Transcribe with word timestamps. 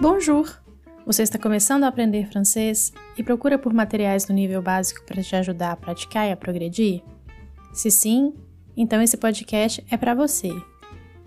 Bonjour! 0.00 0.50
Você 1.04 1.22
está 1.22 1.38
começando 1.38 1.84
a 1.84 1.88
aprender 1.88 2.26
francês 2.26 2.90
e 3.18 3.22
procura 3.22 3.58
por 3.58 3.74
materiais 3.74 4.24
do 4.24 4.32
nível 4.32 4.62
básico 4.62 5.04
para 5.04 5.22
te 5.22 5.36
ajudar 5.36 5.72
a 5.72 5.76
praticar 5.76 6.26
e 6.26 6.32
a 6.32 6.36
progredir? 6.38 7.02
Se 7.74 7.90
sim, 7.90 8.32
então 8.74 9.02
esse 9.02 9.18
podcast 9.18 9.84
é 9.90 9.98
para 9.98 10.14
você. 10.14 10.50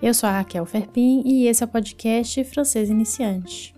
Eu 0.01 0.11
sou 0.11 0.27
a 0.27 0.39
Raquel 0.39 0.65
Ferpin 0.65 1.21
e 1.23 1.45
esse 1.45 1.61
é 1.61 1.67
o 1.67 1.69
podcast 1.69 2.43
Francês 2.45 2.89
Iniciante. 2.89 3.75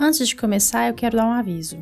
Antes 0.00 0.26
de 0.26 0.34
começar, 0.34 0.88
eu 0.88 0.94
quero 0.94 1.16
dar 1.16 1.28
um 1.28 1.32
aviso. 1.32 1.78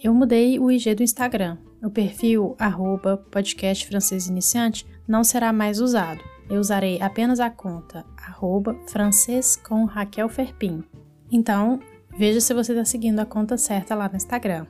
Eu 0.00 0.14
mudei 0.14 0.60
o 0.60 0.70
IG 0.70 0.94
do 0.94 1.02
Instagram. 1.02 1.58
O 1.82 1.90
perfil 1.90 2.54
arroba 2.56 3.16
podcast 3.16 3.84
francês 3.84 4.28
iniciante 4.28 4.86
não 5.08 5.24
será 5.24 5.52
mais 5.52 5.80
usado. 5.80 6.22
Eu 6.48 6.60
usarei 6.60 7.02
apenas 7.02 7.40
a 7.40 7.50
conta 7.50 8.04
arroba 8.16 8.76
francês 8.86 9.56
com 9.56 9.84
Raquel 9.84 10.28
Ferpin. 10.28 10.84
Então, 11.32 11.80
Veja 12.18 12.40
se 12.40 12.54
você 12.54 12.72
está 12.72 12.84
seguindo 12.84 13.20
a 13.20 13.26
conta 13.26 13.58
certa 13.58 13.94
lá 13.94 14.08
no 14.08 14.16
Instagram. 14.16 14.66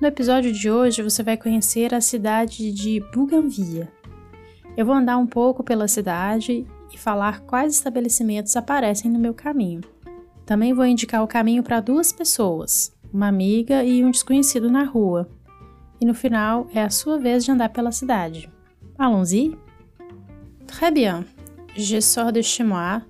No 0.00 0.08
episódio 0.08 0.52
de 0.52 0.70
hoje 0.70 1.02
você 1.02 1.22
vai 1.22 1.36
conhecer 1.36 1.92
a 1.92 2.00
cidade 2.00 2.72
de 2.72 3.04
Bougainville. 3.12 3.88
Eu 4.74 4.86
vou 4.86 4.94
andar 4.94 5.18
um 5.18 5.26
pouco 5.26 5.62
pela 5.62 5.86
cidade 5.86 6.66
e 6.96 6.98
falar 6.98 7.40
quais 7.40 7.74
estabelecimentos 7.74 8.56
aparecem 8.56 9.10
no 9.10 9.18
meu 9.18 9.34
caminho. 9.34 9.82
Também 10.46 10.72
vou 10.72 10.86
indicar 10.86 11.22
o 11.22 11.28
caminho 11.28 11.62
para 11.62 11.80
duas 11.80 12.10
pessoas, 12.10 12.96
uma 13.12 13.28
amiga 13.28 13.84
e 13.84 14.02
um 14.02 14.10
desconhecido 14.10 14.70
na 14.70 14.84
rua. 14.84 15.28
E 16.00 16.06
no 16.06 16.14
final 16.14 16.66
é 16.74 16.82
a 16.82 16.88
sua 16.88 17.18
vez 17.18 17.44
de 17.44 17.50
andar 17.50 17.68
pela 17.68 17.92
cidade. 17.92 18.50
Allons-y? 18.98 19.54
Très 20.66 20.90
bien. 20.90 21.24
Je 21.76 22.00
sors 22.00 22.32
de 22.32 22.40
chez 22.40 22.64
moi 22.64 23.02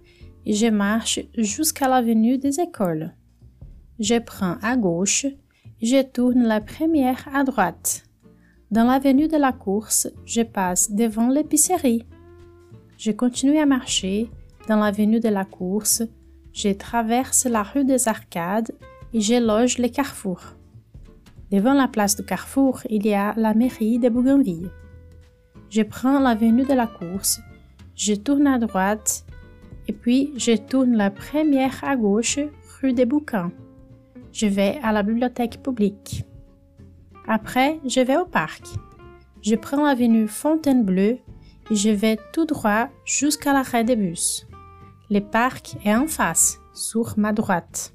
et 0.44 0.52
je 0.52 0.66
marche 0.66 1.20
jusqu'à 1.38 1.86
l'avenue 1.86 2.38
des 2.38 2.58
écoles. 2.60 3.14
Je 4.00 4.18
prends 4.18 4.56
à 4.62 4.76
gauche 4.76 5.26
et 5.26 5.86
je 5.86 6.02
tourne 6.02 6.42
la 6.42 6.60
première 6.60 7.28
à 7.32 7.44
droite. 7.44 8.02
Dans 8.70 8.84
l'avenue 8.84 9.28
de 9.28 9.36
la 9.36 9.52
course, 9.52 10.08
je 10.24 10.42
passe 10.42 10.90
devant 10.90 11.28
l'épicerie. 11.28 12.04
Je 12.98 13.12
continue 13.12 13.58
à 13.58 13.66
marcher 13.66 14.30
dans 14.68 14.76
l'avenue 14.76 15.20
de 15.20 15.28
la 15.28 15.44
Course, 15.44 16.02
je 16.52 16.70
traverse 16.70 17.44
la 17.44 17.62
rue 17.62 17.84
des 17.84 18.08
Arcades 18.08 18.72
et 19.12 19.20
je 19.20 19.34
loge 19.34 19.76
le 19.76 19.88
carrefour. 19.88 20.40
Devant 21.52 21.74
la 21.74 21.88
place 21.88 22.16
du 22.16 22.24
carrefour, 22.24 22.80
il 22.88 23.06
y 23.06 23.12
a 23.12 23.34
la 23.36 23.52
mairie 23.52 23.98
de 23.98 24.08
Bougainville. 24.08 24.70
Je 25.68 25.82
prends 25.82 26.18
l'avenue 26.18 26.64
de 26.64 26.72
la 26.72 26.86
Course, 26.86 27.40
je 27.94 28.14
tourne 28.14 28.46
à 28.46 28.58
droite 28.58 29.26
et 29.88 29.92
puis 29.92 30.32
je 30.38 30.56
tourne 30.56 30.96
la 30.96 31.10
première 31.10 31.84
à 31.84 31.96
gauche, 31.96 32.38
rue 32.80 32.94
des 32.94 33.04
Bouquins. 33.04 33.52
Je 34.32 34.46
vais 34.46 34.78
à 34.82 34.92
la 34.92 35.02
bibliothèque 35.02 35.62
publique. 35.62 36.24
Après, 37.28 37.78
je 37.86 38.00
vais 38.00 38.16
au 38.16 38.24
parc. 38.24 38.64
Je 39.42 39.54
prends 39.54 39.84
l'avenue 39.84 40.28
Fontainebleau 40.28 41.18
je 41.74 41.90
vais 41.90 42.18
tout 42.32 42.44
droit 42.44 42.88
jusqu'à 43.04 43.52
l'arrêt 43.52 43.84
des 43.84 43.96
bus. 43.96 44.46
Le 45.10 45.20
parc 45.20 45.76
est 45.84 45.94
en 45.94 46.06
face, 46.06 46.58
sur 46.72 47.18
ma 47.18 47.32
droite. 47.32 47.92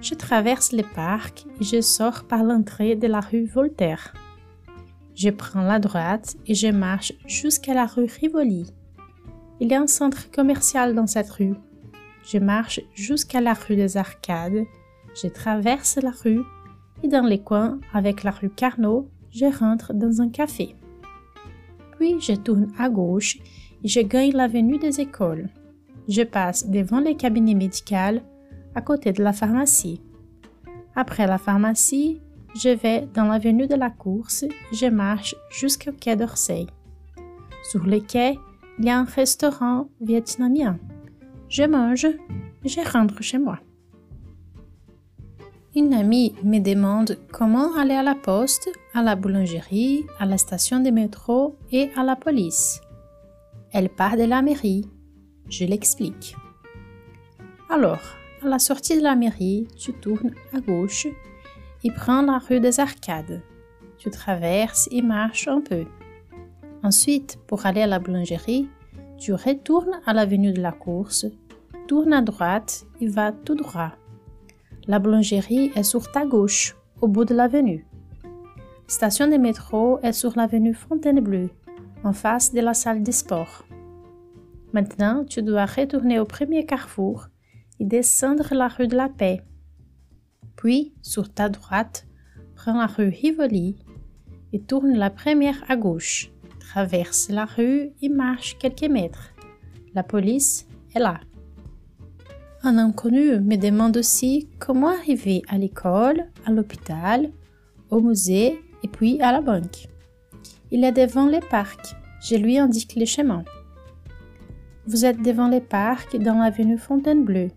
Je 0.00 0.14
traverse 0.14 0.72
le 0.72 0.82
parc 0.82 1.46
et 1.60 1.64
je 1.64 1.80
sors 1.80 2.24
par 2.24 2.42
l'entrée 2.42 2.96
de 2.96 3.06
la 3.06 3.20
rue 3.20 3.46
Voltaire. 3.46 4.14
Je 5.14 5.30
prends 5.30 5.62
la 5.62 5.78
droite 5.78 6.36
et 6.46 6.54
je 6.54 6.68
marche 6.68 7.12
jusqu'à 7.26 7.74
la 7.74 7.86
rue 7.86 8.04
Rivoli. 8.20 8.72
Il 9.60 9.70
y 9.70 9.74
a 9.74 9.80
un 9.80 9.86
centre 9.86 10.30
commercial 10.30 10.94
dans 10.94 11.06
cette 11.06 11.30
rue. 11.30 11.54
Je 12.24 12.38
marche 12.38 12.80
jusqu'à 12.94 13.40
la 13.40 13.54
rue 13.54 13.76
des 13.76 13.96
Arcades, 13.96 14.64
je 15.14 15.28
traverse 15.28 15.96
la 15.96 16.10
rue 16.10 16.42
et 17.02 17.08
dans 17.08 17.24
les 17.24 17.42
coins 17.42 17.78
avec 17.94 18.22
la 18.22 18.30
rue 18.30 18.50
Carnot, 18.50 19.08
je 19.30 19.46
rentre 19.46 19.94
dans 19.94 20.20
un 20.20 20.28
café. 20.28 20.76
Puis 21.98 22.20
je 22.20 22.32
tourne 22.32 22.72
à 22.78 22.88
gauche 22.88 23.38
et 23.82 23.88
je 23.88 24.00
gagne 24.00 24.32
l'avenue 24.32 24.78
des 24.78 25.00
écoles. 25.00 25.48
Je 26.08 26.22
passe 26.22 26.68
devant 26.68 27.00
les 27.00 27.16
cabinets 27.16 27.54
médicaux 27.54 28.20
à 28.74 28.80
côté 28.80 29.12
de 29.12 29.22
la 29.22 29.32
pharmacie. 29.32 30.00
Après 30.94 31.26
la 31.26 31.38
pharmacie, 31.38 32.20
je 32.54 32.70
vais 32.70 33.08
dans 33.12 33.24
l'avenue 33.24 33.66
de 33.66 33.74
la 33.74 33.90
course 33.90 34.44
je 34.72 34.86
marche 34.86 35.34
jusqu'au 35.50 35.92
quai 35.92 36.16
d'Orsay. 36.16 36.66
Sur 37.70 37.84
le 37.84 38.00
quai, 38.00 38.38
il 38.78 38.84
y 38.84 38.90
a 38.90 38.98
un 38.98 39.04
restaurant 39.04 39.88
vietnamien. 40.00 40.78
Je 41.48 41.64
mange 41.64 42.06
et 42.06 42.68
je 42.68 42.80
rentre 42.80 43.22
chez 43.22 43.38
moi. 43.38 43.58
Une 45.76 45.92
amie 45.92 46.34
me 46.42 46.58
demande 46.58 47.18
comment 47.30 47.76
aller 47.76 47.92
à 47.92 48.02
la 48.02 48.14
poste, 48.14 48.70
à 48.94 49.02
la 49.02 49.14
boulangerie, 49.14 50.06
à 50.18 50.24
la 50.24 50.38
station 50.38 50.80
de 50.80 50.88
métro 50.88 51.58
et 51.70 51.90
à 51.94 52.02
la 52.02 52.16
police. 52.16 52.80
Elle 53.72 53.90
part 53.90 54.16
de 54.16 54.22
la 54.22 54.40
mairie. 54.40 54.86
Je 55.50 55.66
l'explique. 55.66 56.34
Alors, 57.68 58.00
à 58.42 58.48
la 58.48 58.58
sortie 58.58 58.96
de 58.96 59.02
la 59.02 59.16
mairie, 59.16 59.68
tu 59.76 59.92
tournes 59.92 60.32
à 60.54 60.60
gauche 60.60 61.08
et 61.84 61.90
prends 61.90 62.22
la 62.22 62.38
rue 62.38 62.60
des 62.60 62.80
Arcades. 62.80 63.42
Tu 63.98 64.08
traverses 64.08 64.88
et 64.90 65.02
marches 65.02 65.46
un 65.46 65.60
peu. 65.60 65.84
Ensuite, 66.84 67.38
pour 67.46 67.66
aller 67.66 67.82
à 67.82 67.86
la 67.86 67.98
boulangerie, 67.98 68.70
tu 69.18 69.34
retournes 69.34 70.00
à 70.06 70.14
l'avenue 70.14 70.54
de 70.54 70.62
la 70.62 70.72
course, 70.72 71.26
tournes 71.86 72.14
à 72.14 72.22
droite 72.22 72.86
et 72.98 73.08
vas 73.08 73.32
tout 73.32 73.56
droit. 73.56 73.92
La 74.88 75.00
boulangerie 75.00 75.72
est 75.74 75.82
sur 75.82 76.12
ta 76.12 76.24
gauche, 76.24 76.76
au 77.00 77.08
bout 77.08 77.24
de 77.24 77.34
l'avenue. 77.34 77.84
Station 78.86 79.26
de 79.26 79.36
métro 79.36 79.98
est 80.04 80.12
sur 80.12 80.36
l'avenue 80.36 80.74
Fontainebleau, 80.74 81.50
en 82.04 82.12
face 82.12 82.54
de 82.54 82.60
la 82.60 82.72
salle 82.72 83.02
de 83.02 83.10
sport. 83.10 83.64
Maintenant, 84.72 85.24
tu 85.24 85.42
dois 85.42 85.66
retourner 85.66 86.20
au 86.20 86.24
premier 86.24 86.66
carrefour 86.66 87.26
et 87.80 87.84
descendre 87.84 88.54
la 88.54 88.68
rue 88.68 88.86
de 88.86 88.96
la 88.96 89.08
Paix. 89.08 89.42
Puis, 90.54 90.94
sur 91.02 91.34
ta 91.34 91.48
droite, 91.48 92.06
prends 92.54 92.78
la 92.78 92.86
rue 92.86 93.08
Rivoli 93.08 93.76
et 94.52 94.62
tourne 94.62 94.92
la 94.92 95.10
première 95.10 95.64
à 95.68 95.76
gauche. 95.76 96.30
Traverse 96.60 97.28
la 97.28 97.44
rue 97.44 97.90
et 98.00 98.08
marche 98.08 98.56
quelques 98.58 98.88
mètres. 98.88 99.32
La 99.94 100.04
police 100.04 100.68
est 100.94 101.00
là. 101.00 101.18
Un 102.68 102.78
inconnu 102.78 103.38
me 103.38 103.54
demande 103.54 103.96
aussi 103.96 104.48
comment 104.58 104.88
arriver 104.88 105.42
à 105.46 105.56
l'école, 105.56 106.26
à 106.44 106.50
l'hôpital, 106.50 107.30
au 107.90 108.00
musée 108.00 108.58
et 108.82 108.88
puis 108.88 109.20
à 109.20 109.30
la 109.30 109.40
banque. 109.40 109.86
Il 110.72 110.82
est 110.82 110.90
devant 110.90 111.26
les 111.26 111.38
parcs. 111.38 111.94
Je 112.20 112.34
lui 112.34 112.58
indique 112.58 112.96
le 112.96 113.04
chemin. 113.04 113.44
Vous 114.84 115.04
êtes 115.04 115.22
devant 115.22 115.46
les 115.46 115.60
parcs 115.60 116.16
dans 116.16 116.40
l'avenue 116.40 116.76
Fontainebleau. 116.76 117.50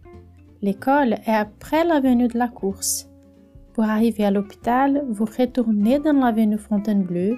L'école 0.62 1.14
est 1.26 1.34
après 1.34 1.84
l'avenue 1.84 2.28
de 2.28 2.38
la 2.38 2.48
course. 2.48 3.10
Pour 3.74 3.86
arriver 3.86 4.26
à 4.26 4.32
l'hôpital, 4.32 5.04
vous 5.10 5.26
retournez 5.26 5.98
dans 5.98 6.14
l'avenue 6.14 6.60
Fontainebleau. 6.60 7.36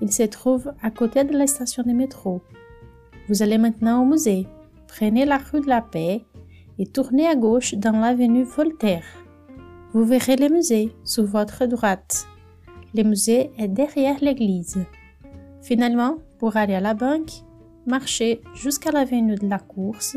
Il 0.00 0.12
se 0.12 0.22
trouve 0.22 0.70
à 0.82 0.92
côté 0.92 1.24
de 1.24 1.36
la 1.36 1.48
station 1.48 1.82
de 1.82 1.90
métro. 1.90 2.42
Vous 3.28 3.42
allez 3.42 3.58
maintenant 3.58 4.02
au 4.02 4.06
musée. 4.06 4.46
Prenez 4.86 5.24
la 5.24 5.38
rue 5.38 5.62
de 5.62 5.68
la 5.68 5.82
Paix 5.82 6.22
et 6.78 6.86
tournez 6.86 7.26
à 7.26 7.34
gauche 7.34 7.74
dans 7.74 7.98
l'avenue 7.98 8.44
Voltaire. 8.44 9.04
Vous 9.92 10.04
verrez 10.04 10.36
le 10.36 10.48
musée 10.48 10.94
sur 11.04 11.24
votre 11.24 11.66
droite. 11.66 12.26
Le 12.94 13.02
musée 13.02 13.50
est 13.58 13.68
derrière 13.68 14.18
l'église. 14.20 14.78
Finalement, 15.62 16.18
pour 16.38 16.56
aller 16.56 16.74
à 16.74 16.80
la 16.80 16.94
banque, 16.94 17.30
marchez 17.86 18.40
jusqu'à 18.54 18.92
l'avenue 18.92 19.34
de 19.34 19.48
la 19.48 19.58
course, 19.58 20.16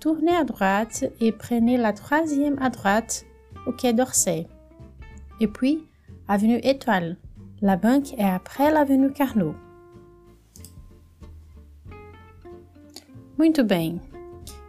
tournez 0.00 0.34
à 0.34 0.44
droite 0.44 1.04
et 1.20 1.32
prenez 1.32 1.76
la 1.76 1.92
troisième 1.92 2.58
à 2.60 2.70
droite 2.70 3.24
au 3.66 3.72
quai 3.72 3.92
d'Orsay. 3.92 4.46
Et 5.40 5.48
puis, 5.48 5.84
avenue 6.28 6.60
Étoile. 6.62 7.16
La 7.60 7.76
banque 7.76 8.14
est 8.14 8.22
après 8.22 8.70
l'avenue 8.70 9.10
Carnot. 9.12 9.54
Muito 13.36 13.62
bem. 13.62 14.00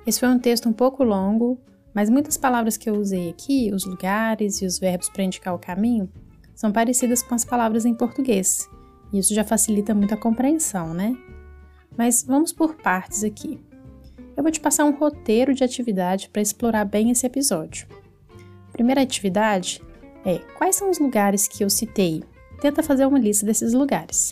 Esse 0.09 0.21
foi 0.21 0.29
um 0.29 0.39
texto 0.39 0.67
um 0.67 0.73
pouco 0.73 1.03
longo, 1.03 1.61
mas 1.93 2.09
muitas 2.09 2.35
palavras 2.35 2.75
que 2.75 2.89
eu 2.89 2.95
usei 2.95 3.29
aqui, 3.29 3.69
os 3.71 3.85
lugares 3.85 4.59
e 4.59 4.65
os 4.65 4.79
verbos 4.79 5.07
para 5.07 5.23
indicar 5.23 5.53
o 5.53 5.59
caminho, 5.59 6.09
são 6.55 6.71
parecidas 6.71 7.21
com 7.21 7.35
as 7.35 7.45
palavras 7.45 7.85
em 7.85 7.93
português. 7.93 8.67
E 9.13 9.19
isso 9.19 9.35
já 9.35 9.43
facilita 9.43 9.93
muito 9.93 10.11
a 10.11 10.17
compreensão, 10.17 10.95
né? 10.95 11.15
Mas 11.95 12.23
vamos 12.23 12.51
por 12.51 12.73
partes 12.73 13.23
aqui. 13.23 13.63
Eu 14.35 14.41
vou 14.41 14.51
te 14.51 14.59
passar 14.59 14.83
um 14.83 14.97
roteiro 14.97 15.53
de 15.53 15.63
atividade 15.63 16.27
para 16.29 16.41
explorar 16.41 16.85
bem 16.85 17.11
esse 17.11 17.27
episódio. 17.27 17.87
Primeira 18.71 19.03
atividade 19.03 19.79
é 20.25 20.39
quais 20.57 20.75
são 20.75 20.89
os 20.89 20.97
lugares 20.97 21.47
que 21.47 21.63
eu 21.63 21.69
citei? 21.69 22.23
Tenta 22.59 22.81
fazer 22.81 23.05
uma 23.05 23.19
lista 23.19 23.45
desses 23.45 23.73
lugares. 23.73 24.31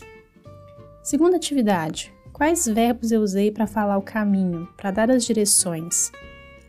Segunda 1.04 1.36
atividade: 1.36 2.12
quais 2.38 2.66
verbos 2.66 3.10
eu 3.10 3.20
usei 3.20 3.50
para 3.50 3.66
falar 3.66 3.98
o 3.98 4.02
caminho, 4.02 4.68
para 4.76 4.92
dar 4.92 5.10
as 5.10 5.24
direções? 5.24 6.12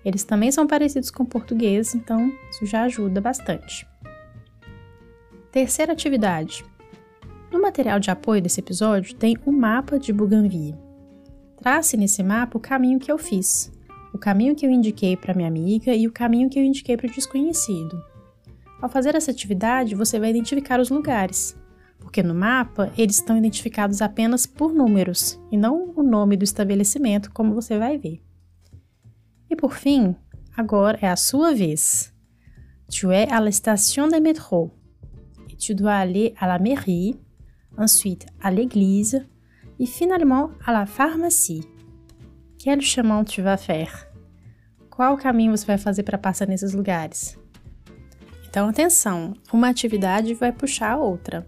Eles 0.03 0.23
também 0.23 0.51
são 0.51 0.65
parecidos 0.65 1.11
com 1.11 1.21
o 1.21 1.27
português, 1.27 1.93
então 1.93 2.33
isso 2.49 2.65
já 2.65 2.83
ajuda 2.83 3.21
bastante. 3.21 3.87
Terceira 5.51 5.93
atividade: 5.93 6.65
no 7.51 7.61
material 7.61 7.99
de 7.99 8.09
apoio 8.09 8.41
desse 8.41 8.59
episódio 8.59 9.15
tem 9.15 9.37
o 9.45 9.51
um 9.51 9.53
mapa 9.53 9.99
de 9.99 10.11
Bougainville. 10.11 10.75
Trace 11.57 11.95
nesse 11.95 12.23
mapa 12.23 12.57
o 12.57 12.61
caminho 12.61 12.99
que 12.99 13.11
eu 13.11 13.17
fiz, 13.17 13.71
o 14.11 14.17
caminho 14.17 14.55
que 14.55 14.65
eu 14.65 14.71
indiquei 14.71 15.15
para 15.15 15.35
minha 15.35 15.47
amiga 15.47 15.93
e 15.93 16.07
o 16.07 16.11
caminho 16.11 16.49
que 16.49 16.57
eu 16.57 16.63
indiquei 16.63 16.97
para 16.97 17.07
o 17.07 17.11
desconhecido. 17.11 18.01
Ao 18.81 18.89
fazer 18.89 19.13
essa 19.13 19.29
atividade, 19.29 19.93
você 19.93 20.19
vai 20.19 20.29
identificar 20.29 20.79
os 20.79 20.89
lugares, 20.89 21.55
porque 21.99 22.23
no 22.23 22.33
mapa 22.33 22.91
eles 22.97 23.17
estão 23.17 23.37
identificados 23.37 24.01
apenas 24.01 24.45
por 24.45 24.73
números 24.73 25.39
e 25.51 25.57
não 25.57 25.93
o 25.95 26.01
nome 26.01 26.35
do 26.35 26.43
estabelecimento, 26.43 27.31
como 27.31 27.53
você 27.53 27.77
vai 27.77 27.97
ver. 27.97 28.21
E 29.49 29.55
por 29.55 29.73
fim, 29.73 30.15
agora 30.55 30.97
é 31.01 31.09
a 31.09 31.15
sua 31.15 31.53
vez. 31.53 32.13
Tu 32.89 33.11
es 33.11 33.31
à 33.31 33.39
la 33.39 33.51
station 33.51 34.07
de 34.07 34.19
métro 34.19 34.71
et 35.49 35.55
tu 35.55 35.75
dois 35.75 36.01
aller 36.01 36.33
à 36.39 36.47
la 36.47 36.57
mairie 36.57 37.19
ensuite 37.77 38.25
à 38.41 38.51
l'église 38.51 39.25
et 39.79 39.85
finalement 39.85 40.51
à 40.65 40.71
la 40.71 40.85
pharmacie. 40.85 41.63
Quel 42.57 42.81
chemin 42.81 43.23
tu 43.23 43.41
vas 43.41 43.57
faire? 43.57 44.07
Qual 44.89 45.15
caminho 45.17 45.55
você 45.55 45.65
vai 45.65 45.77
fazer 45.77 46.03
para 46.03 46.17
passar 46.17 46.47
nesses 46.47 46.73
lugares? 46.73 47.37
Então, 48.49 48.67
atenção, 48.67 49.33
uma 49.53 49.69
atividade 49.69 50.33
vai 50.33 50.51
puxar 50.51 50.93
a 50.93 50.97
outra. 50.97 51.47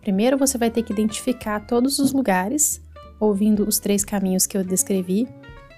Primeiro 0.00 0.38
você 0.38 0.56
vai 0.56 0.70
ter 0.70 0.82
que 0.82 0.92
identificar 0.92 1.60
todos 1.60 1.98
os 1.98 2.12
lugares, 2.12 2.82
ouvindo 3.20 3.66
os 3.66 3.78
três 3.78 4.04
caminhos 4.04 4.46
que 4.46 4.56
eu 4.56 4.64
descrevi, 4.64 5.28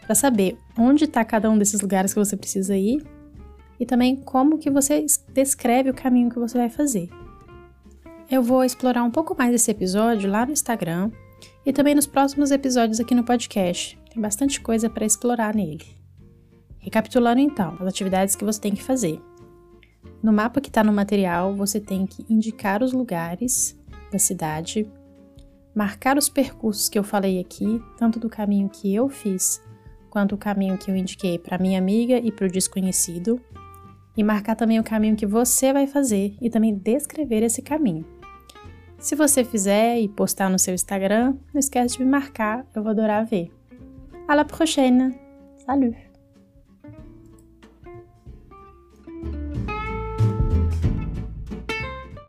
para 0.02 0.14
saber 0.14 0.58
onde 0.76 1.04
está 1.04 1.24
cada 1.24 1.50
um 1.50 1.56
desses 1.56 1.80
lugares 1.80 2.12
que 2.12 2.18
você 2.18 2.36
precisa 2.36 2.76
ir 2.76 3.04
e 3.78 3.86
também 3.86 4.16
como 4.16 4.58
que 4.58 4.70
você 4.70 5.06
descreve 5.32 5.88
o 5.90 5.94
caminho 5.94 6.28
que 6.28 6.38
você 6.38 6.58
vai 6.58 6.68
fazer. 6.68 7.08
Eu 8.30 8.42
vou 8.42 8.62
explorar 8.62 9.02
um 9.02 9.10
pouco 9.10 9.34
mais 9.36 9.54
esse 9.54 9.70
episódio 9.70 10.30
lá 10.30 10.44
no 10.44 10.52
Instagram 10.52 11.10
e 11.64 11.72
também 11.72 11.94
nos 11.94 12.06
próximos 12.06 12.50
episódios 12.50 13.00
aqui 13.00 13.14
no 13.14 13.24
podcast. 13.24 13.98
Tem 14.12 14.22
bastante 14.22 14.60
coisa 14.60 14.90
para 14.90 15.06
explorar 15.06 15.54
nele. 15.54 15.84
Recapitulando 16.78 17.40
então, 17.40 17.76
as 17.80 17.86
atividades 17.86 18.36
que 18.36 18.44
você 18.44 18.60
tem 18.60 18.74
que 18.74 18.82
fazer. 18.82 19.20
No 20.22 20.32
mapa 20.32 20.60
que 20.60 20.68
está 20.68 20.84
no 20.84 20.92
material, 20.92 21.54
você 21.54 21.80
tem 21.80 22.06
que 22.06 22.24
indicar 22.28 22.82
os 22.82 22.92
lugares 22.92 23.79
da 24.10 24.18
cidade, 24.18 24.90
marcar 25.74 26.16
os 26.18 26.28
percursos 26.28 26.88
que 26.88 26.98
eu 26.98 27.04
falei 27.04 27.40
aqui, 27.40 27.82
tanto 27.96 28.18
do 28.18 28.28
caminho 28.28 28.68
que 28.68 28.94
eu 28.94 29.08
fiz 29.08 29.62
quanto 30.10 30.34
o 30.34 30.38
caminho 30.38 30.76
que 30.76 30.90
eu 30.90 30.96
indiquei 30.96 31.38
para 31.38 31.58
minha 31.58 31.78
amiga 31.78 32.18
e 32.18 32.32
para 32.32 32.46
o 32.46 32.50
desconhecido, 32.50 33.40
e 34.16 34.24
marcar 34.24 34.56
também 34.56 34.78
o 34.78 34.84
caminho 34.84 35.16
que 35.16 35.24
você 35.24 35.72
vai 35.72 35.86
fazer 35.86 36.36
e 36.40 36.50
também 36.50 36.74
descrever 36.74 37.42
esse 37.42 37.62
caminho. 37.62 38.04
Se 38.98 39.14
você 39.14 39.44
fizer 39.44 39.98
e 39.98 40.08
postar 40.08 40.50
no 40.50 40.58
seu 40.58 40.74
Instagram, 40.74 41.36
não 41.54 41.58
esquece 41.58 41.96
de 41.96 42.04
me 42.04 42.10
marcar, 42.10 42.66
eu 42.74 42.82
vou 42.82 42.90
adorar 42.90 43.24
ver. 43.24 43.50
À 44.28 44.34
la 44.34 44.44
prochaine! 44.44 45.18
Salut! 45.64 46.09